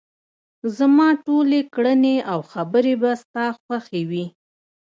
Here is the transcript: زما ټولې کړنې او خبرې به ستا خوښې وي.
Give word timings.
زما 0.77 1.07
ټولې 1.25 1.59
کړنې 1.73 2.15
او 2.31 2.39
خبرې 2.51 2.93
به 3.01 3.11
ستا 3.21 3.45
خوښې 3.61 4.01
وي. 4.09 4.25